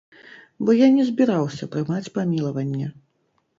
[0.67, 2.91] Бо я не збіраўся прымаць памілаванне.